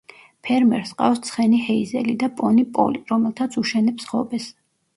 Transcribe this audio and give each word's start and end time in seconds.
ფერმერს 0.47 0.93
ჰყავს 0.95 1.21
ცხენი 1.27 1.59
ჰეიზელი 1.67 2.17
და 2.25 2.31
პონი 2.41 2.65
პოლი, 2.79 3.05
რომელთაც 3.15 3.61
უშენებს 3.65 4.13
ღობეს. 4.15 4.53